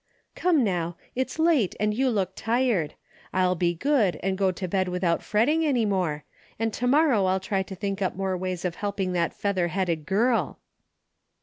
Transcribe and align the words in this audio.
"Come 0.35 0.63
now, 0.63 0.97
it's 1.13 1.37
late 1.37 1.75
and 1.79 1.93
you 1.93 2.09
look 2.09 2.31
tired. 2.35 2.95
I'll 3.33 3.53
be 3.53 3.75
good 3.75 4.19
and 4.23 4.35
go 4.35 4.51
to 4.51 4.67
bed 4.67 4.87
without 4.87 5.21
fretting 5.21 5.63
any 5.63 5.85
more, 5.85 6.23
and 6.57 6.73
to 6.73 6.87
morrow 6.87 7.25
I'll 7.25 7.39
try 7.39 7.61
to 7.61 7.75
think 7.75 8.01
up 8.01 8.15
more 8.15 8.35
ways 8.35 8.65
of 8.65 8.77
helping 8.77 9.13
that 9.13 9.31
feather 9.31 9.67
headed 9.67 10.07
girl." 10.07 10.57